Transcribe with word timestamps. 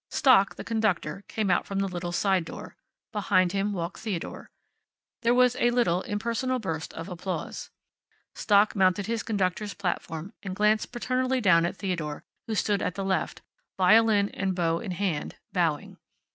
Stock, 0.09 0.55
the 0.55 0.63
conductor, 0.63 1.23
came 1.27 1.51
out 1.51 1.67
from 1.67 1.77
the 1.77 1.87
little 1.87 2.11
side 2.11 2.43
door. 2.43 2.75
Behind 3.11 3.51
him 3.51 3.71
walked 3.71 3.99
Theodore. 3.99 4.49
There 5.21 5.31
was 5.35 5.55
a 5.57 5.69
little, 5.69 6.01
impersonal 6.01 6.57
burst 6.57 6.91
of 6.95 7.07
applause. 7.07 7.69
Stock 8.33 8.75
mounted 8.75 9.05
his 9.05 9.21
conductor's 9.21 9.75
platform 9.75 10.33
and 10.41 10.55
glanced 10.55 10.91
paternally 10.91 11.39
down 11.39 11.67
at 11.67 11.77
Theodore, 11.77 12.23
who 12.47 12.55
stood 12.55 12.81
at 12.81 12.95
the 12.95 13.05
left, 13.05 13.43
violin 13.77 14.29
and 14.29 14.55
bow 14.55 14.79
in 14.79 14.89
hand, 14.89 15.35
bowing. 15.53 15.99